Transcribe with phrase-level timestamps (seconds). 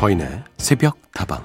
[0.00, 1.44] 서인의 새벽 다방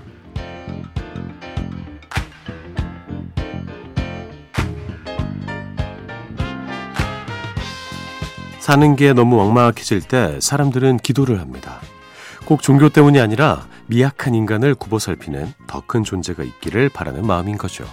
[8.60, 11.82] 사는 게 너무 막막해질 때 사람들은 기도를 합니다.
[12.46, 17.84] 꼭 종교 때문이 아니라 미약한 인간을 굽어 살피는 더 큰 존재가 있기를 바라는 마음인 거죠.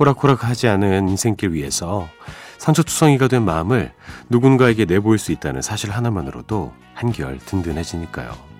[0.00, 2.08] 호락호락하지 않은 인생길 위에서
[2.56, 3.92] 상처투성이가 된 마음을
[4.30, 8.55] 누군가에게 내보일 수 있다는 사실 하나만으로도 한결 든든해지니까요.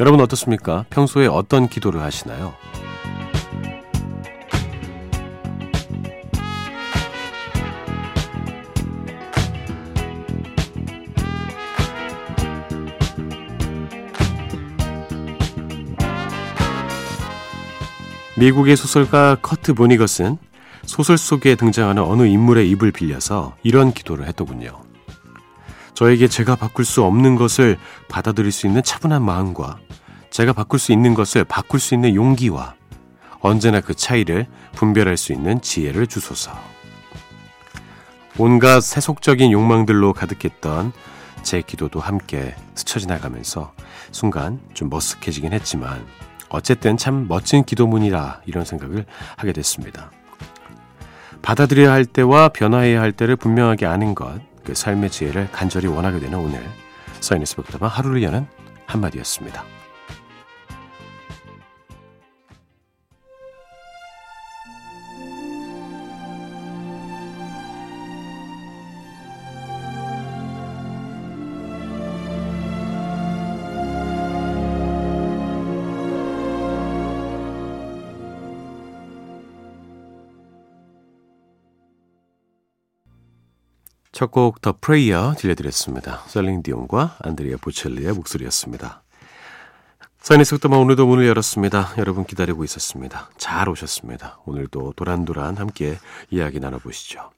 [0.00, 0.84] 여러분 어떻습니까?
[0.90, 2.52] 평소에 어떤 기도를 하시나요?
[18.36, 20.38] 미국의 소설가 커트 보니것은
[20.82, 24.82] 소설 속에 등장하는 어느 인물의 입을 빌려서 이런 기도를 했더군요.
[25.94, 27.78] 저에게 제가 바꿀 수 없는 것을
[28.08, 29.78] 받아들일 수 있는 차분한 마음과
[30.30, 32.74] 제가 바꿀 수 있는 것을 바꿀 수 있는 용기와
[33.40, 36.52] 언제나 그 차이를 분별할 수 있는 지혜를 주소서.
[38.36, 40.92] 온갖 세속적인 욕망들로 가득했던
[41.44, 43.72] 제 기도도 함께 스쳐 지나가면서
[44.10, 46.04] 순간 좀 머쓱해지긴 했지만
[46.48, 49.06] 어쨌든 참 멋진 기도문이라 이런 생각을
[49.36, 50.10] 하게 됐습니다.
[51.42, 56.38] 받아들여야 할 때와 변화해야 할 때를 분명하게 아는 것, 그 삶의 지혜를 간절히 원하게 되는
[56.38, 56.64] 오늘
[57.20, 58.46] 사인에스 백다방 하루를 여는
[58.86, 59.64] 한마디였습니다.
[84.24, 86.22] 첫 곡 더 프레이어 들려드렸습니다.
[86.28, 89.02] 셀링 디온과 안드리아 보첼리의 목소리였습니다.
[90.20, 91.94] 사인의 속도만 오늘도 문을 열었습니다.
[91.98, 93.28] 여러분 기다리고 있었습니다.
[93.36, 94.38] 잘 오셨습니다.
[94.46, 95.98] 오늘도 도란도란 함께
[96.30, 97.30] 이야기 나눠보시죠.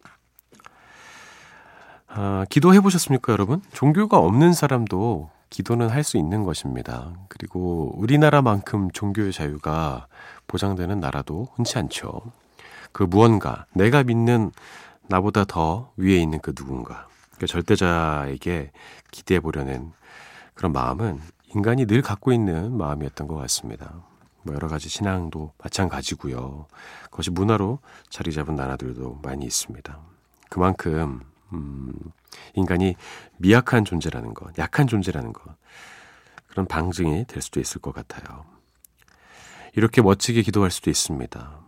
[2.06, 3.60] 아, 기도해 보셨습니까, 여러분?
[3.72, 7.12] 종교가 없는 사람도 기도는 할 수 있는 것입니다.
[7.28, 10.06] 그리고 우리나라만큼 종교의 자유가
[10.46, 12.22] 보장되는 나라도 흔치 않죠.
[12.92, 14.52] 그 무언가, 내가 믿는
[15.08, 17.08] 나보다 더 위에 있는 그 누군가,
[17.38, 18.72] 그 절대자에게
[19.10, 19.92] 기대해 보려는
[20.54, 21.20] 그런 마음은
[21.54, 24.02] 인간이 늘 갖고 있는 마음이었던 것 같습니다.
[24.42, 26.66] 뭐 여러 가지 신앙도 마찬가지고요.
[27.04, 29.98] 그것이 문화로 자리 잡은 나라들도 많이 있습니다.
[30.48, 31.20] 그만큼
[31.52, 31.92] 음,
[32.54, 32.94] 인간이
[33.38, 35.42] 미약한 존재라는 것, 약한 존재라는 것
[36.48, 38.44] 그런 방증이 될 수도 있을 것 같아요.
[39.74, 41.60] 이렇게 멋지게 기도할 수도 있습니다.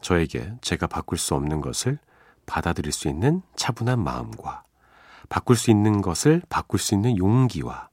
[0.00, 1.98] 저에게 제가 바꿀 수 없는 것을
[2.46, 4.62] 받아들일 수 있는 차분한 마음과
[5.28, 7.88] 바꿀 수 있는 것을 바꿀 수 있는 용기와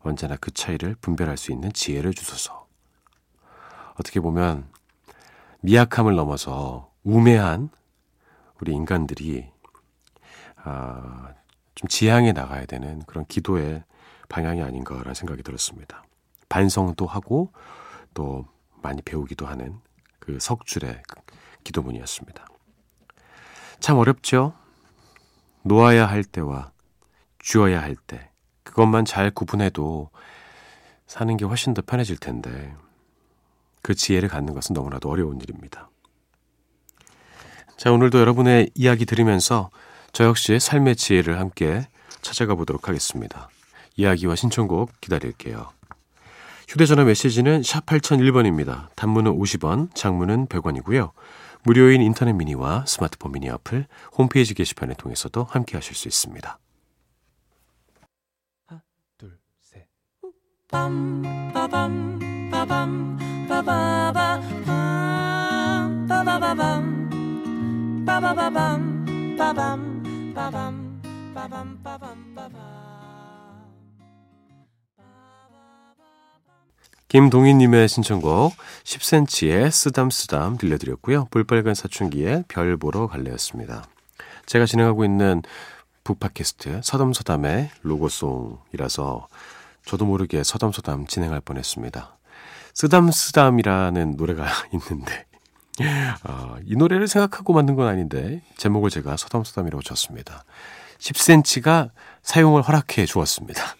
[0.00, 2.66] 언제나 그 차이를 분별할 수 있는 지혜를 주소서.
[3.94, 4.68] 어떻게 보면
[5.60, 7.70] 미약함을 넘어서 우매한
[8.60, 9.50] 우리 인간들이
[10.64, 11.34] 아,
[11.74, 13.84] 좀 지향해 나가야 되는 그런 기도의
[14.28, 16.04] 방향이 아닌가라는 생각이 들었습니다.
[16.48, 17.52] 반성도 하고
[18.14, 18.46] 또
[18.82, 19.80] 많이 배우기도 하는
[20.18, 21.02] 그 석줄의
[21.64, 22.51] 기도문이었습니다.
[23.82, 24.54] 참 어렵죠?
[25.64, 26.70] 놓아야 할 때와
[27.40, 28.30] 주어야 할 때,
[28.62, 30.08] 그것만 잘 구분해도
[31.08, 32.76] 사는 게 훨씬 더 편해질 텐데,
[33.82, 35.90] 그 지혜를 갖는 것은 너무나도 어려운 일입니다.
[37.76, 39.70] 자, 오늘도 여러분의 이야기 들으면서
[40.12, 41.88] 저 역시 삶의 지혜를 함께
[42.20, 43.48] 찾아가 보도록 하겠습니다.
[43.96, 45.68] 이야기와 신청곡 기다릴게요.
[46.68, 48.94] 휴대전화 메시지는 샵 8001번입니다.
[48.94, 51.10] 단문은 50원, 장문은 100원이고요.
[51.64, 53.86] 무료인 인터넷 미니와 스마트폰 미니 어플,
[54.18, 56.58] 홈페이지 게시판을 통해서도 함께 하실 수 있습니다.
[58.66, 58.82] 하나,
[59.16, 59.86] 둘, 셋.
[60.68, 62.18] 빰, 빠밤,
[62.50, 63.16] 빠밤,
[63.48, 72.21] 빠바바, 빰, 빠바바밤, 빠바바밤, 빠밤, 빠밤, 빠밤, 빠밤.
[77.12, 78.54] 김동희님의 신청곡
[78.84, 81.26] 10cm의 쓰담쓰담 들려드렸고요.
[81.26, 83.84] 볼빨간 사춘기의 별 보러 갈래였습니다.
[84.46, 85.42] 제가 진행하고 있는
[86.04, 89.28] 북팟캐스트 서담서담의 로고송이라서
[89.84, 92.16] 저도 모르게 서담서담 진행할 뻔했습니다.
[92.72, 95.26] 쓰담쓰담이라는 노래가 있는데
[96.24, 100.44] 어, 이 노래를 생각하고 만든 건 아닌데 제목을 제가 서담서담이라고 줬습니다.
[100.98, 101.90] 10cm가
[102.22, 103.76] 사용을 허락해 주었습니다.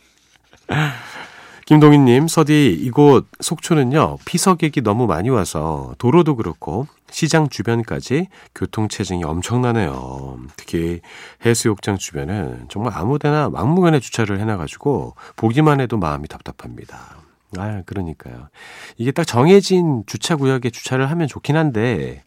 [1.72, 10.38] 김동희님, 서디, 이곳 속초는요, 피서객이 너무 많이 와서 도로도 그렇고 시장 주변까지 교통체증이 엄청나네요.
[10.58, 11.00] 특히
[11.46, 17.16] 해수욕장 주변은 정말 아무 데나 막무가내 주차를 해놔가지고 보기만 해도 마음이 답답합니다.
[17.56, 18.50] 아, 그러니까요.
[18.98, 22.22] 이게 딱 정해진 주차구역에 주차를 하면 좋긴 한데,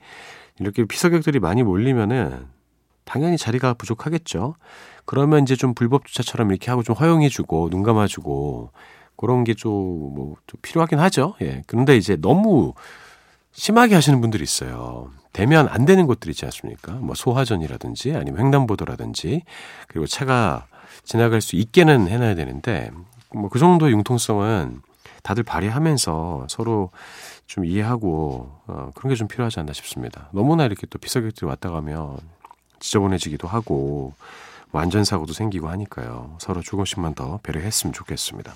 [0.59, 2.47] 이렇게 피서객들이 많이 몰리면은
[3.03, 4.55] 당연히 자리가 부족하겠죠.
[5.05, 8.71] 그러면 이제 좀 불법 주차처럼 이렇게 하고 좀 허용해주고 눈 감아주고
[9.17, 9.71] 그런 게 좀
[10.15, 11.35] 뭐 좀 필요하긴 하죠.
[11.41, 11.63] 예.
[11.67, 12.73] 그런데 이제 너무
[13.53, 15.11] 심하게 하시는 분들이 있어요.
[15.33, 16.93] 되면 안 되는 곳들 있지 않습니까?
[16.93, 19.43] 뭐 소화전이라든지 아니면 횡단보도라든지
[19.87, 20.65] 그리고 차가
[21.03, 22.91] 지나갈 수 있게는 해놔야 되는데
[23.33, 24.81] 뭐 그 정도의 융통성은
[25.23, 26.91] 다들 발휘하면서 서로
[27.47, 30.29] 좀 이해하고 어, 그런 게 좀 필요하지 않나 싶습니다.
[30.31, 32.17] 너무나 이렇게 또 피서객들이 왔다 가면
[32.79, 34.13] 지저분해지기도 하고
[34.71, 36.37] 뭐 안전사고도 생기고 하니까요.
[36.39, 38.53] 서로 조금씩만 더 배려했으면 좋겠습니다.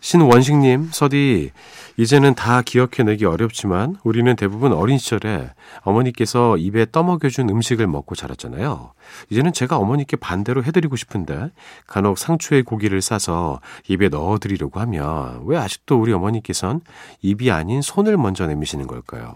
[0.00, 1.50] 신원식님, 서디,
[1.96, 5.50] 이제는 다 기억해내기 어렵지만 우리는 대부분 어린 시절에
[5.80, 8.92] 어머니께서 입에 떠먹여준 음식을 먹고 자랐잖아요.
[9.30, 11.50] 이제는 제가 어머니께 반대로 해드리고 싶은데
[11.86, 16.82] 간혹 상추의 고기를 싸서 입에 넣어드리려고 하면 왜 아직도 우리 어머니께선
[17.22, 19.34] 입이 아닌 손을 먼저 내미시는 걸까요?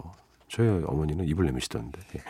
[0.49, 1.99] 저희 어머니는 입을 내미시던데.
[2.17, 2.21] 예.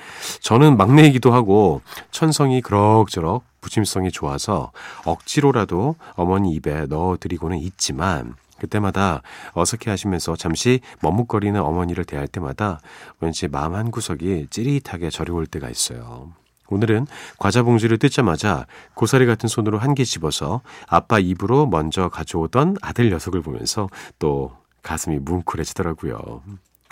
[0.41, 4.73] 저는 막내이기도 하고 천성이 그럭저럭 부침성이 좋아서
[5.07, 9.23] 억지로라도 어머니 입에 넣어드리고는 있지만 그때마다
[9.55, 12.81] 어색해 하시면서 잠시 머뭇거리는 어머니를 대할 때마다
[13.21, 16.33] 왠지 마음 한 구석이 찌릿하게 저려올 때가 있어요.
[16.69, 17.07] 오늘은
[17.39, 23.43] 과자 봉지를 뜯자마자 고사리 같은 손으로 한 개 집어서 아빠 입으로 먼저 가져오던 아들 녀석을
[23.43, 23.89] 보면서
[24.19, 26.43] 또 가슴이 뭉클해지더라고요.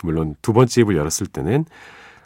[0.03, 1.65] 물론 두 번째 입을 열었을 때는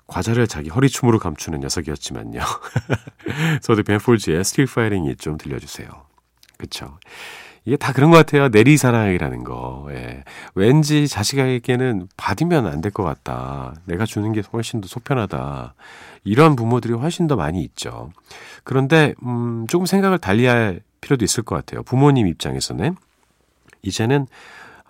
[0.07, 2.39] 과자를 자기 허리춤으로 감추는 녀석이었지만요.
[3.61, 5.87] 저도 벤폴즈의 Still Fighting It 좀 들려주세요.
[6.57, 6.99] 그쵸.
[7.67, 8.49] 이게 다 그런 것 같아요.
[8.49, 9.87] 내리사랑이라는 거.
[9.89, 10.23] 예.
[10.53, 13.73] 왠지 자식에게는 받으면 안 될 것 같다.
[13.85, 15.73] 내가 주는 게 훨씬 더 속편하다.
[16.23, 18.11] 이런 부모들이 훨씬 더 많이 있죠.
[18.63, 21.81] 그런데, 음, 조금 생각을 달리 할 필요도 있을 것 같아요.
[21.81, 22.95] 부모님 입장에서는.
[23.81, 24.27] 이제는,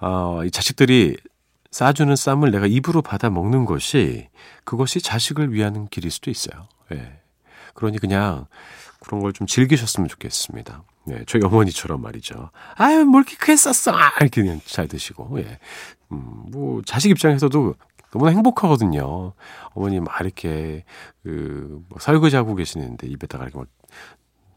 [0.02, 1.16] 어, 이 자식들이
[1.76, 4.30] 싸주는 쌈을 내가 입으로 받아 먹는 것이
[4.64, 6.70] 그것이 자식을 위하는 길일 수도 있어요.
[6.94, 7.20] 예.
[7.74, 8.46] 그러니 그냥
[9.02, 10.84] 그런 걸 좀 즐기셨으면 좋겠습니다.
[11.06, 12.50] 네, 저희 어머니처럼 말이죠.
[12.76, 13.94] 아유, 뭘 이렇게 크게 쌌어!
[13.94, 15.60] 아, 이렇게 그냥 잘 드시고, 예.
[16.14, 17.76] 음, 뭐, 자식 입장에서도
[18.12, 19.34] 너무나 행복하거든요.
[19.74, 20.86] 어머니 막 이렇게,
[21.24, 23.68] 그, 뭐 설거지하고 계시는데 입에다가 이렇게 막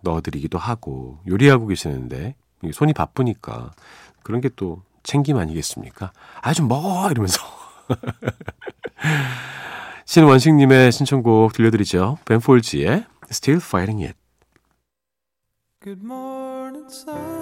[0.02, 2.36] 넣어드리기도 하고, 요리하고 계시는데,
[2.72, 3.72] 손이 바쁘니까,
[4.22, 6.12] 그런 게 또 챙김 아니겠습니까?
[6.42, 7.10] 아, 좀 먹어!
[7.10, 7.40] 이러면서.
[10.04, 12.18] 신원식님의 신청곡 들려드리죠.
[12.26, 14.18] 벤폴지의 Still Fighting It.
[15.82, 17.37] Good morning, sun.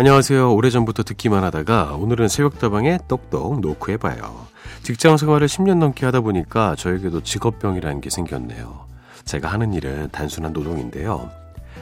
[0.00, 0.54] 안녕하세요.
[0.54, 4.46] 오래전부터 듣기만 하다가 오늘은 새벽다방에 똑똑 노크 해봐요.
[4.84, 8.86] 직장 생활을 10년 넘게 하다 보니까 저에게도 직업병이라는 게 생겼네요.
[9.24, 11.30] 제가 하는 일은 단순한 노동인데요.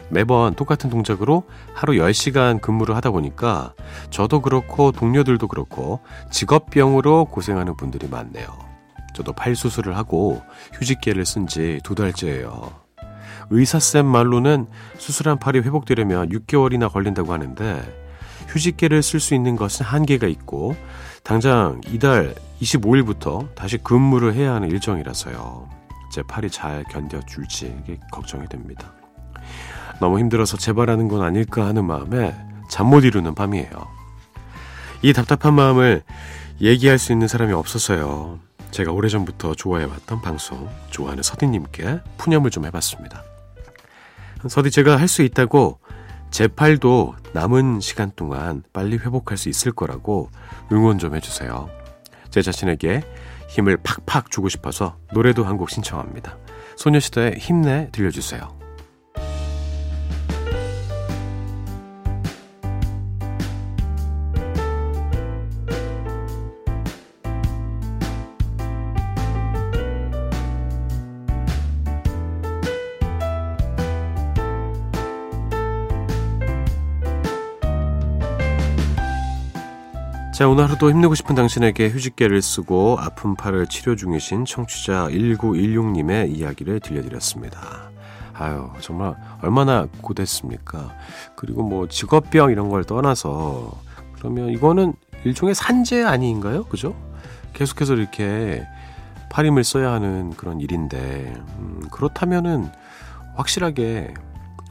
[0.09, 1.43] 매번 똑같은 동작으로
[1.75, 3.75] 하루 10시간 근무를 하다 보니까
[4.09, 8.47] 저도 그렇고 동료들도 그렇고 직업병으로 고생하는 분들이 많네요.
[9.15, 10.41] 저도 팔 수술을 하고
[10.73, 12.73] 휴직계를 쓴 지 두 달째예요.
[13.51, 18.06] 의사쌤 말로는 수술한 팔이 회복되려면 6개월이나 걸린다고 하는데
[18.49, 20.76] 휴직계를 쓸 수 있는 것은 한계가 있고
[21.23, 25.69] 당장 이달 25일부터 다시 근무를 해야 하는 일정이라서요.
[26.12, 28.93] 제 팔이 잘 견뎌줄지 걱정이 됩니다.
[30.00, 32.35] 너무 힘들어서 재발하는 건 아닐까 하는 마음에
[32.71, 33.71] 잠 못 이루는 밤이에요.
[35.03, 36.03] 이 답답한 마음을
[36.61, 38.38] 얘기할 수 있는 사람이 없어서요.
[38.71, 43.23] 제가 오래전부터 좋아해왔던 방송, 좋아하는 서디님께 푸념을 좀 해봤습니다.
[44.49, 45.79] 서디 제가 할 수 있다고
[46.37, 50.28] 제 팔도 남은 시간 동안 빨리 회복할 수 있을 거라고
[50.71, 51.71] 응원 좀 해주세요.
[52.28, 53.00] 제 자신에게
[53.49, 56.37] 힘을 팍팍 주고 싶어서 노래도 한 곡 신청합니다.
[56.76, 58.55] 소녀시대의 힘내 들려주세요.
[80.37, 86.81] 자, 오늘 하루도 힘내고 싶은 당신에게 휴직계를 쓰고 아픈 팔을 치료 중이신 청취자 1916님의 이야기를
[86.81, 87.90] 들려드렸습니다.
[88.35, 90.95] 아유, 정말 얼마나 고됐습니까?
[91.37, 93.81] 그리고 뭐 직업병 이런 걸 떠나서
[94.12, 94.93] 그러면 이거는
[95.25, 96.64] 일종의 산재 아닌가요?
[96.64, 96.95] 그죠?
[97.55, 98.62] 계속해서 이렇게
[99.31, 102.71] 팔힘을 써야 하는 그런 일인데, 음, 그렇다면은
[103.37, 104.12] 확실하게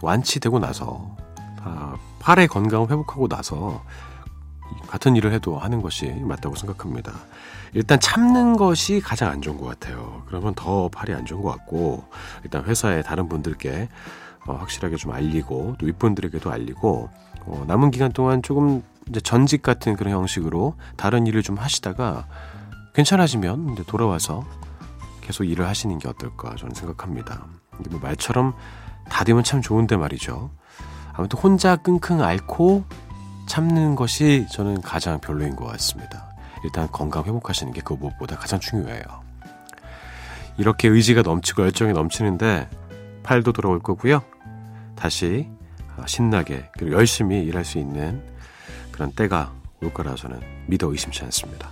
[0.03, 1.17] 완치되고 나서,
[1.63, 3.81] 아, 팔의 건강을 회복하고 나서
[4.87, 7.13] 같은 일을 해도 하는 것이 맞다고 생각합니다.
[7.73, 10.23] 일단 참는 것이 가장 안 좋은 것 같아요.
[10.27, 12.05] 그러면 더 팔이 안 좋은 것 같고
[12.43, 13.89] 일단 회사에 다른 분들께
[14.47, 17.09] 어, 확실하게 좀 알리고 또 윗분들에게도 알리고
[17.45, 22.27] 어, 남은 기간 동안 조금 이제 전직 같은 그런 형식으로 다른 일을 좀 하시다가
[22.93, 24.45] 괜찮아지면 이제 돌아와서
[25.21, 27.45] 계속 일을 하시는 게 어떨까 저는 생각합니다.
[27.71, 28.53] 근데 뭐 말처럼
[29.09, 30.49] 다 되면 참 좋은데 말이죠.
[31.13, 32.83] 아무튼 혼자 끙끙 앓고
[33.55, 36.35] 참는 것이 저는 가장 별로인 것 같습니다.
[36.65, 39.01] 일단 건강 회복하시는 게 그 무엇보다 가장 중요해요.
[40.57, 42.69] 이렇게 의지가 넘치고 열정이 넘치는데
[43.23, 44.21] 팔도 돌아올 거고요.
[44.97, 45.49] 다시
[46.05, 48.21] 신나게 그리고 열심히 일할 수 있는
[48.91, 51.69] 그런 때가 올 거라 저는 믿어 의심치 않습니다.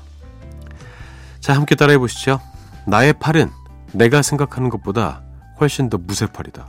[1.41, 2.39] 자, 함께 따라해 보시죠.
[2.87, 3.51] 나의 팔은
[3.91, 5.21] 내가 생각하는 것보다
[5.59, 6.65] 훨씬 더 무쇠팔이다.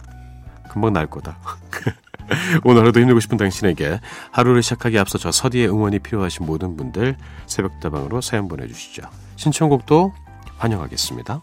[0.70, 1.38] 금방 날 거다.
[2.64, 4.00] 오늘 하루도 힘내고 싶은 당신에게
[4.30, 7.16] 하루를 시작하기 앞서 저 서디의 응원이 필요하신 모든 분들
[7.46, 9.02] 새벽다방으로 사연 보내주시죠.
[9.36, 10.12] 신청곡도
[10.56, 11.40] 환영하겠습니다.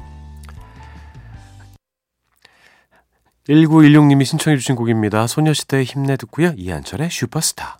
[3.49, 5.27] 1916님이 신청해 주신 곡입니다.
[5.27, 6.53] 소녀시대의 힘내 듣고요.
[6.55, 7.79] 이한철의 슈퍼스타.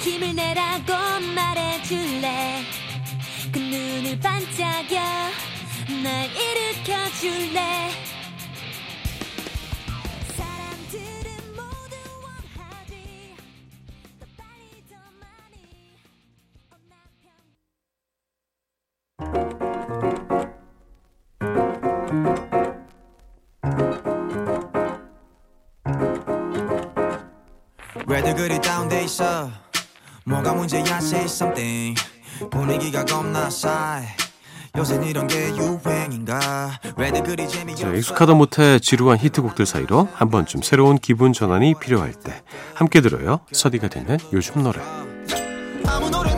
[0.00, 0.92] 힘을 내라고
[1.34, 2.62] 말해줄래
[3.52, 5.00] 그 눈을 반짝여
[6.02, 8.05] 날 일으켜줄래
[28.16, 29.50] 왜들 그리 다운돼 있어.
[30.24, 32.00] 뭐가 문제야 say something.
[32.50, 34.06] 분위기가 겁나 싸해.
[34.74, 36.80] 요새 이런 게 유행인가?
[36.96, 37.92] 왜들 그리 재미없어.
[37.94, 42.42] 익숙하다 못해 지루한 히트곡들 사이로 한 번쯤 새로운 기분 전환이 필요할 때
[42.72, 43.40] 함께 들어요.
[43.52, 44.80] 서디가 되는 요즘 노래.
[45.86, 46.34] 아무 노래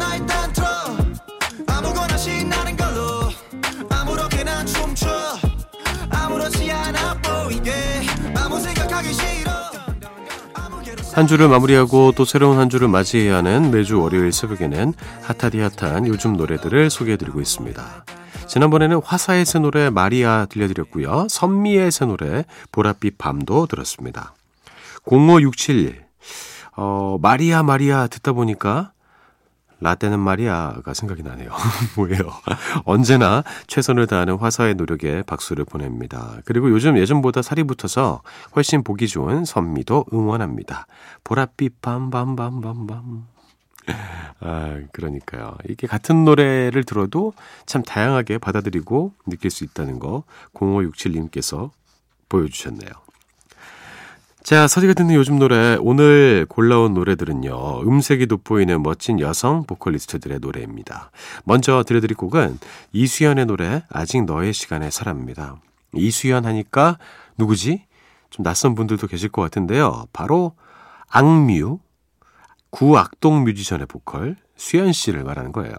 [11.19, 16.35] 한 주를 마무리하고 또 새로운 한 주를 맞이해야 하는 매주 월요일 새벽에는 핫하디 핫한 요즘
[16.35, 18.05] 노래들을 소개해드리고 있습니다.
[18.47, 21.27] 지난번에는 화사의 새 노래 마리아 들려드렸고요.
[21.29, 24.37] 선미의 새 노래 보랏빛 밤도 들었습니다.
[25.07, 26.05] 05671
[26.77, 28.93] 어, 마리아 마리아 듣다 보니까
[29.81, 31.51] 라떼는 마리아가 생각이 나네요.
[31.97, 32.33] 뭐예요?
[32.85, 36.39] 언제나 최선을 다하는 화사의 노력에 박수를 보냅니다.
[36.45, 38.23] 그리고 요즘 예전보다 살이 붙어서
[38.57, 40.87] 훨씬 보기 좋은 선미도 응원합니다.
[41.25, 43.27] 보랏빛 밤밤밤밤밤.
[44.41, 45.57] 아, 그러니까요.
[45.69, 47.33] 이게 같은 노래를 들어도
[47.67, 51.71] 참 다양하게 받아들이고 느낄 수 있다는 거 0567님께서
[52.29, 52.91] 보여주셨네요.
[54.49, 61.11] 자, 서디가 듣는 요즘 노래, 오늘 골라온 노래들은요, 음색이 돋보이는 멋진 여성 보컬리스트들의 노래입니다.
[61.45, 62.59] 먼저 들려드릴 곡은
[62.93, 65.57] 이수연의 노래, 아직 너의 시간에 살아입니다.
[65.93, 66.97] 이수연 하니까
[67.37, 67.85] 누구지?
[68.31, 70.07] 좀 낯선 분들도 계실 것 같은데요.
[70.15, 70.55] 바로
[71.11, 71.81] 악뮤,
[72.71, 75.75] 구악동 뮤지션의 보컬, 수연 씨를 말하는 거예요.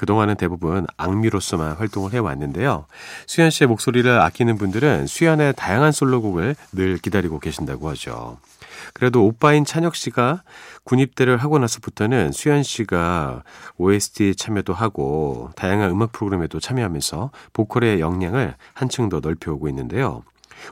[0.00, 2.86] 그동안은 대부분 악미로서만 활동을 해왔는데요.
[3.26, 8.38] 수현 씨의 목소리를 아끼는 분들은 수현의 다양한 솔로곡을 늘 기다리고 계신다고 하죠.
[8.94, 10.42] 그래도 오빠인 찬혁 씨가
[10.84, 13.42] 군입대를 하고 나서부터는 수현 씨가
[13.76, 20.22] OST 참여도 하고 다양한 음악 프로그램에도 참여하면서 보컬의 역량을 한층 더 넓혀오고 있는데요.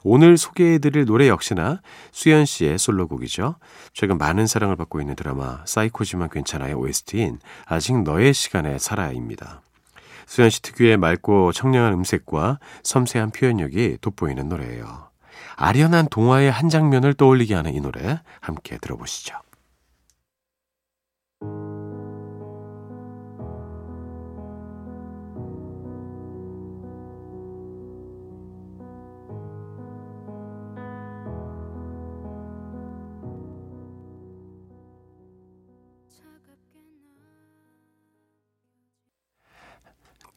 [0.03, 1.81] 오늘 소개해드릴 노래 역시나
[2.13, 3.57] 수연 씨의 솔로곡이죠.
[3.93, 9.63] 최근 많은 사랑을 받고 있는 드라마 사이코지만 괜찮아요 OST인 아직 너의 시간에 살아입니다.
[10.27, 15.09] 수연 씨 특유의 맑고 청량한 음색과 섬세한 표현력이 돋보이는 노래예요.
[15.57, 19.35] 아련한 동화의 한 장면을 떠올리게 하는 이 노래 함께 들어보시죠.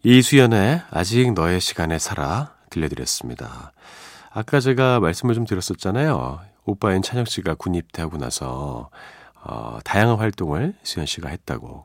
[0.03, 3.72] 이수연의 아직 너의 시간에 살아 들려드렸습니다.
[4.31, 6.41] 아까 제가 말씀을 좀 드렸었잖아요.
[6.65, 8.89] 오빠인 찬혁 씨가 군 입대하고 나서
[9.43, 11.84] 어, 다양한 활동을 수연 씨가 했다고.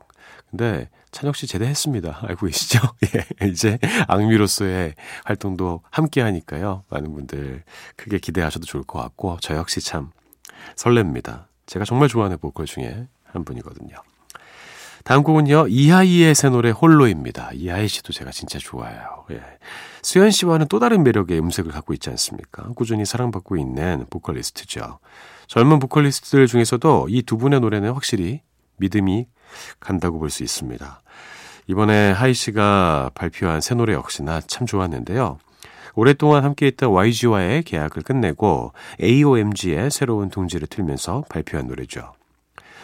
[0.49, 2.21] 근데 찬혁 씨 제대했습니다.
[2.27, 2.79] 알고 계시죠?
[3.43, 4.95] 예, 이제 악미로서의
[5.25, 6.85] 활동도 함께 하니까요.
[6.89, 7.63] 많은 분들
[7.97, 10.11] 크게 기대하셔도 좋을 것 같고, 저 역시 참
[10.75, 11.45] 설렙니다.
[11.67, 13.95] 제가 정말 좋아하는 보컬 중에 한 분이거든요.
[15.07, 17.51] 다음 곡은요, 이하이의 새 노래 홀로입니다.
[17.53, 19.23] 이하이 씨도 제가 진짜 좋아해요.
[19.31, 19.41] 예.
[20.01, 22.63] 수현 씨와는 또 다른 매력의 음색을 갖고 있지 않습니까?
[22.75, 24.99] 꾸준히 사랑받고 있는 보컬리스트죠.
[25.47, 28.41] 젊은 보컬리스트들 중에서도 이 두 분의 노래는 확실히
[28.79, 29.27] 믿음이
[29.79, 31.01] 간다고 볼 수 있습니다.
[31.67, 35.37] 이번에 하이 씨가 발표한 새 노래 역시나 참 좋았는데요.
[35.95, 42.11] 오랫동안 함께했던 YG와의 계약을 끝내고 AOMG에 새로운 둥지를 틀면서 발표한 노래죠.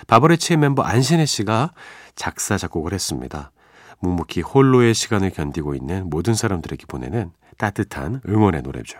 [0.07, 1.71] 바버렛츠의 멤버 안신애 씨가
[2.15, 3.51] 작사, 작곡을 했습니다.
[3.99, 8.99] 묵묵히 홀로의 시간을 견디고 있는 모든 사람들에게 보내는 따뜻한 응원의 노래죠.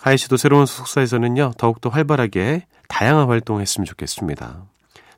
[0.00, 4.62] 하이 씨도 새로운 소속사에서는요, 더욱더 활발하게 다양한 활동을 했으면 좋겠습니다.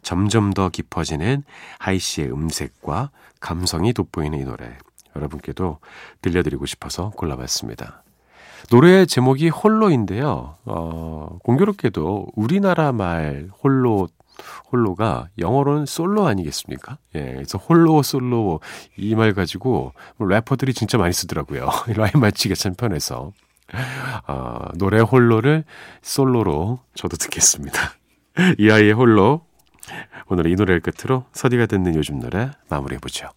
[0.02, 1.43] 점점 더 깊어지는
[1.78, 4.78] 하이 씨의 음색과 감성이 돋보이는 이 노래.
[5.14, 5.78] 여러분께도
[6.23, 8.02] 들려드리고 싶어서 골라봤습니다.
[8.71, 10.57] 노래 제목이 홀로인데요.
[10.64, 14.09] 어, 공교롭게도 우리나라 말 홀로
[14.73, 16.99] 홀로가 영어로는 솔로 아니겠습니까?
[17.14, 18.61] 예, 그래서 홀로, 솔로
[18.97, 21.68] 이 말 가지고 뭐 래퍼들이 진짜 많이 쓰더라고요.
[21.97, 23.33] 라인 맞히기가 참 편해서.
[24.26, 25.64] 어, 노래 홀로를
[26.02, 27.78] 솔로로 저도 듣겠습니다.
[28.59, 29.42] 이 아이의 홀로.
[30.26, 33.28] 오늘 이 노래를 끝으로 서디가 듣는 요즘 노래 마무리해보죠.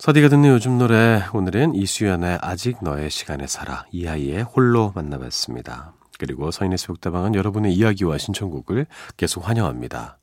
[0.00, 5.92] 서디가 듣는 요즘 노래 오늘은 이수연의 아직 너의 시간에 살아 이 아이의 홀로 만나봤습니다.
[6.18, 8.86] 그리고 서인의 새벽다방은 여러분의 이야기와 신청곡을
[9.18, 10.16] 계속 환영합니다.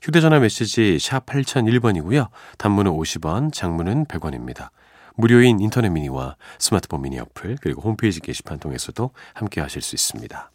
[0.00, 2.28] 휴대전화 메시지 샵 8001번이고요.
[2.58, 4.68] 단문은 50원, 장문은 100원입니다.
[5.16, 10.52] 무료인 인터넷 미니와 스마트폰 미니 어플 그리고 홈페이지 게시판 통해서도 함께 하실 수 있습니다.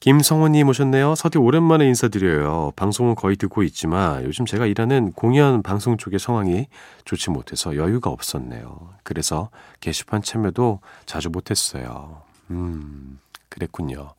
[0.00, 1.14] 김성원님 오셨네요.
[1.14, 2.72] 서디 오랜만에 인사드려요.
[2.74, 6.68] 방송은 거의 듣고 있지만 요즘 제가 일하는 공연 방송 쪽의 상황이
[7.04, 8.94] 좋지 못해서 여유가 없었네요.
[9.02, 12.22] 그래서 게시판 참여도 자주 못했어요.
[12.50, 13.18] 음,
[13.50, 14.14] 그랬군요.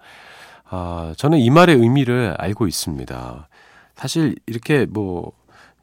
[0.69, 3.47] 아, 저는 이 말의 의미를 알고 있습니다.
[3.95, 5.31] 사실 이렇게 뭐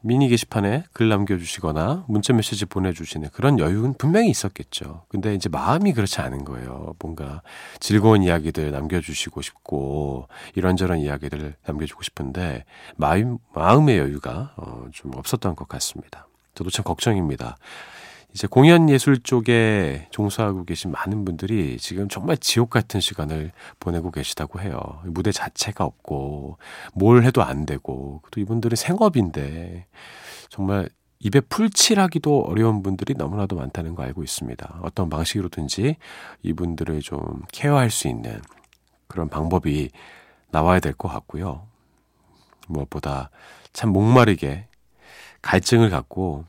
[0.01, 5.03] 미니 게시판에 글 남겨주시거나 문자 메시지 보내주시는 그런 여유는 분명히 있었겠죠.
[5.09, 6.95] 근데 이제 마음이 그렇지 않은 거예요.
[6.99, 7.41] 뭔가
[7.79, 12.63] 즐거운 이야기들 남겨주시고 싶고 이런저런 이야기들 남겨주고 싶은데
[12.95, 16.27] 마음, 마음의 여유가 어, 좀 없었던 것 같습니다.
[16.55, 17.57] 저도 참 걱정입니다.
[18.33, 24.61] 이제 공연 예술 쪽에 종사하고 계신 많은 분들이 지금 정말 지옥 같은 시간을 보내고 계시다고
[24.61, 24.79] 해요.
[25.05, 26.57] 무대 자체가 없고
[26.93, 29.87] 뭘 해도 안 되고 또 이분들은 생업인데
[30.49, 30.89] 정말
[31.19, 34.79] 입에 풀칠하기도 어려운 분들이 너무나도 많다는 거 알고 있습니다.
[34.83, 35.97] 어떤 방식으로든지
[36.43, 38.39] 이분들을 좀 케어할 수 있는
[39.07, 39.89] 그런 방법이
[40.51, 41.67] 나와야 될 것 같고요.
[42.67, 43.31] 무엇보다
[43.73, 44.67] 참 목마르게
[45.41, 46.45] 갈증을 갖고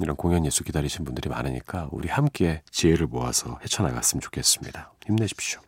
[0.00, 4.92] 이런 공연 예수 기다리신 분들이 많으니까 우리 함께 지혜를 모아서 헤쳐나갔으면 좋겠습니다.
[5.06, 5.60] 힘내십시오.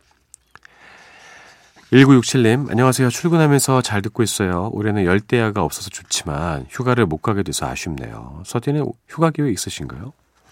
[1.91, 3.09] 1967님, 안녕하세요.
[3.09, 4.69] 출근하면서 잘 듣고 있어요.
[4.73, 8.41] 올해는 열대야가 없어서 좋지만 휴가를 못 가게 돼서 아쉽네요.
[8.47, 10.11] 서디는 휴가 계획 있으신가요?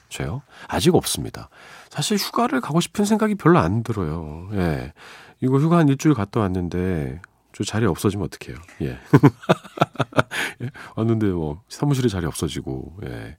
[0.09, 0.43] 저요?
[0.67, 1.49] 아직 없습니다.
[1.89, 4.49] 사실 휴가를 가고 싶은 생각이 별로 안 들어요.
[4.53, 4.93] 예.
[5.39, 7.19] 이거 휴가 한 일주일 갔다 왔는데
[7.53, 8.57] 저 자리 없어지면 어떡해요.
[8.81, 8.99] 예.
[10.63, 10.69] 예.
[10.95, 13.37] 왔는데 뭐 사무실에 자리 없어지고 예.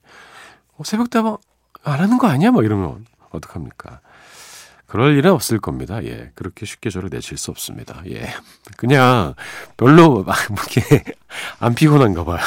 [0.77, 1.37] 어, 새벽다방
[1.83, 2.51] 안 하는 거 아니야?
[2.51, 4.01] 뭐 이러면 어떡합니까?
[4.85, 6.03] 그럴 일은 없을 겁니다.
[6.03, 6.31] 예.
[6.35, 8.03] 그렇게 쉽게 저를 내칠 수 없습니다.
[8.07, 8.29] 예.
[8.77, 9.33] 그냥
[9.77, 11.03] 별로 막 이렇게
[11.59, 12.43] 안 피곤한가 봐요.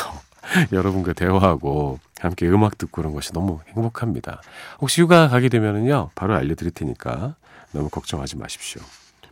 [0.72, 4.40] 여러분과 대화하고 함께 음악 듣고 그런 것이 너무 행복합니다.
[4.80, 7.36] 혹시 휴가 가게 되면은요, 바로 알려드릴 테니까
[7.72, 8.82] 너무 걱정하지 마십시오.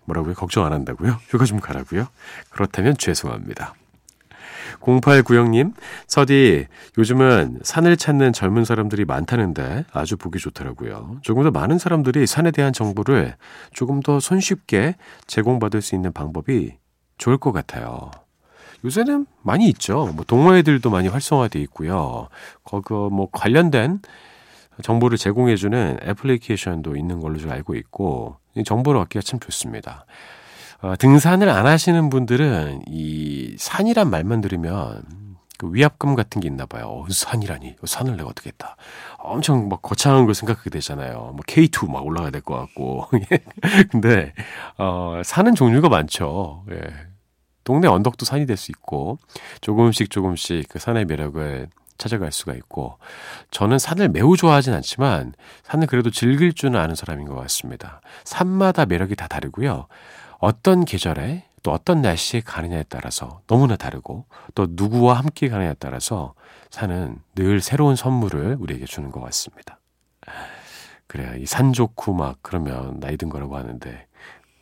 [0.05, 0.35] 뭐라고요?
[0.35, 1.19] 걱정 안 한다고요?
[1.29, 2.07] 휴가 좀 가라고요?
[2.51, 3.75] 그렇다면 죄송합니다.
[4.81, 5.73] 0890님,
[6.07, 6.67] 서디,
[6.99, 11.19] 요즘은 산을 찾는 젊은 사람들이 많다는데 아주 보기 좋더라고요.
[11.23, 13.37] 조금 더 많은 사람들이 산에 대한 정보를
[13.73, 16.77] 조금 더 손쉽게 제공받을 수 있는 방법이
[17.19, 18.11] 좋을 것 같아요.
[18.85, 20.13] 요새는 많이 있죠.
[20.15, 22.29] 뭐 동호회들도 많이 활성화되어 있고요.
[22.65, 24.01] 거기 뭐 관련된
[24.83, 30.07] 정보를 제공해주는 애플리케이션도 있는 걸로 좀 알고 있고 정보를 얻기가 참 좋습니다.
[30.83, 35.03] 어, 등산을 안 하시는 분들은 이 산이란 말만 들으면
[35.57, 36.87] 그 위압감 같은 게 있나 봐요.
[36.89, 37.77] 어, 산이라니.
[37.85, 38.77] 산을 내가 어떻게 했다.
[39.19, 41.31] 엄청 막 거창한 걸 생각하게 되잖아요.
[41.33, 43.07] 뭐 K2 막 올라가야 될 것 같고.
[43.91, 44.33] 근데,
[44.77, 46.65] 어, 산은 종류가 많죠.
[46.73, 46.81] 예.
[47.63, 49.19] 동네 언덕도 산이 될 수 있고,
[49.63, 52.99] 조금씩 조금씩 그 산의 매력을 찾아갈 수가 있고,
[53.51, 58.01] 저는 산을 매우 좋아하진 않지만, 산을 그래도 즐길 줄은 아는 사람인 것 같습니다.
[58.25, 59.87] 산마다 매력이 다 다르고요.
[60.39, 66.35] 어떤 계절에 또 어떤 날씨에 가느냐에 따라서 너무나 다르고 또 누구와 함께 가느냐에 따라서
[66.71, 69.81] 산은 늘 새로운 선물을 우리에게 주는 것 같습니다.
[71.07, 74.07] 그래야 이산 좋고 막 그러면 나이 든 거라고 하는데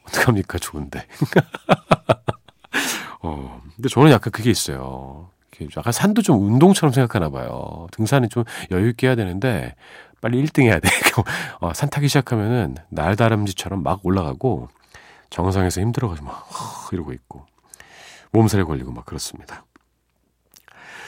[0.06, 1.04] 어떡합니까 좋은데.
[3.22, 5.31] 어, 근데 저는 약간 그게 있어요.
[5.76, 7.86] 약간 산도 좀 운동처럼 생각하나 봐요.
[7.92, 9.74] 등산은 좀 여유 있게 해야 되는데
[10.20, 10.88] 빨리 1등 해야 돼.
[11.60, 14.68] 어, 산 타기 시작하면은 날다람쥐처럼 막 올라가고
[15.30, 16.48] 정상에서 힘들어가지고 막
[16.92, 17.46] 이러고 있고
[18.32, 19.64] 몸살에 걸리고 막 그렇습니다.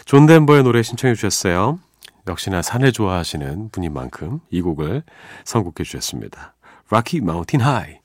[0.04, 1.78] 존 덴버의 노래 신청해 주셨어요.
[2.26, 5.02] 역시나 산을 좋아하시는 분인 만큼 이 곡을
[5.44, 6.54] 선곡해 주셨습니다.
[6.90, 8.03] Rocky Mountain High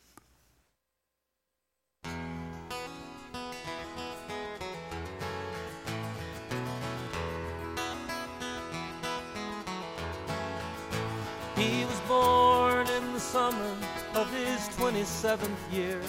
[11.60, 13.76] He was born in the summer
[14.16, 16.00] of his 27th year,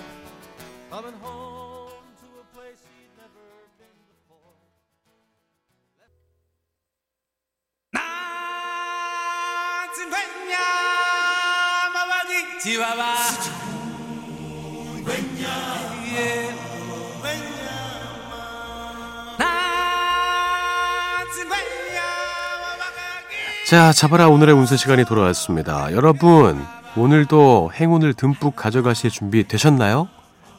[23.70, 25.92] 자, 잡아라 오늘의 운세 시간이 돌아왔습니다.
[25.92, 26.60] 여러분,
[26.96, 30.08] 오늘도 행운을 듬뿍 가져가실 준비 되셨나요?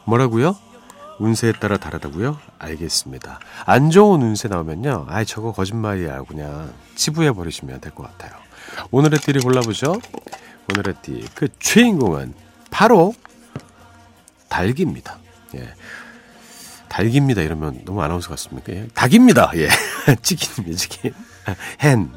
[0.05, 0.55] 뭐라고요?
[1.19, 2.39] 운세에 따라 다르다고요?
[2.57, 3.41] 알겠습니다.
[3.65, 5.07] 안 좋은 운세 나오면요.
[5.09, 6.21] 아이 저거 거짓말이야.
[6.21, 8.31] 그냥 치부해 버리시면 될 것 같아요.
[8.91, 9.99] 오늘의 띠를 골라보죠.
[10.71, 11.27] 오늘의 띠.
[11.35, 12.33] 그 주인공은
[12.69, 13.13] 바로
[14.47, 15.17] 닭입니다.
[15.55, 15.73] 예.
[16.87, 17.41] 닭입니다.
[17.41, 18.71] 이러면 너무 아나운서 같습니까?
[18.71, 18.87] 예.
[18.93, 19.51] 닭입니다.
[19.55, 19.67] 예.
[20.23, 20.77] 치킨입니다.
[20.77, 21.13] 치킨.
[21.83, 22.09] hen.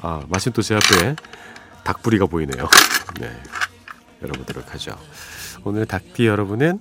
[0.00, 1.16] 아, 마침 또 제 앞에
[1.84, 2.68] 닭부리가 보이네요.
[3.20, 3.30] 네.
[4.22, 4.96] 열어보도록 하죠.
[5.64, 6.80] 오늘 닭띠 여러분은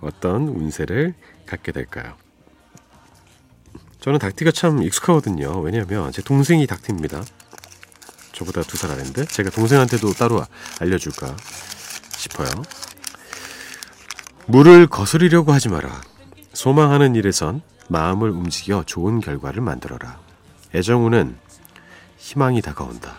[0.00, 1.14] 어떤 운세를
[1.46, 2.14] 갖게 될까요?
[4.00, 5.60] 저는 닭띠가 참 익숙하거든요.
[5.60, 7.22] 왜냐하면 제 동생이 닭띠입니다.
[8.32, 10.44] 저보다 두 살 아래인데 제가 동생한테도 따로
[10.80, 11.34] 알려줄까
[12.16, 12.48] 싶어요.
[14.46, 16.02] 물을 거스리려고 하지 마라.
[16.52, 20.20] 소망하는 일에선 마음을 움직여 좋은 결과를 만들어라.
[20.74, 21.38] 애정우는
[22.24, 23.16] 희망이 다가온다.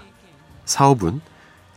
[0.65, 1.21] 사업은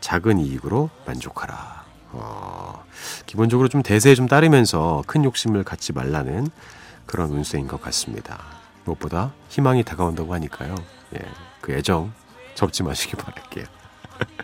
[0.00, 1.84] 작은 이익으로 만족하라.
[2.12, 2.82] 어,
[3.26, 6.48] 기본적으로 좀 대세에 좀 따르면서 큰 욕심을 갖지 말라는
[7.04, 8.42] 그런 운세인 것 같습니다.
[8.86, 10.74] 무엇보다 희망이 다가온다고 하니까요.
[11.16, 11.20] 예,
[11.60, 12.14] 그 애정
[12.54, 13.66] 접지 마시기 바랄게요.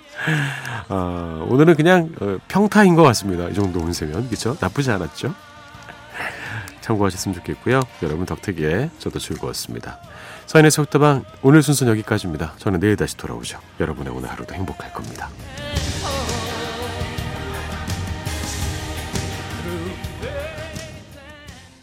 [0.90, 3.48] 어, 오늘은 그냥 어, 평타인 것 같습니다.
[3.48, 4.58] 이 정도 운세면 그렇죠?
[4.60, 5.34] 나쁘지 않았죠?
[6.82, 7.80] 참고하셨으면 좋겠고요.
[8.02, 10.00] 여러분 덕택에 저도 즐거웠습니다.
[10.46, 12.54] 서인의 속다방 오늘 순서는 여기까지입니다.
[12.58, 13.58] 저는 내일 다시 돌아오죠.
[13.80, 15.28] 여러분의 오늘 하루도 행복할 겁니다.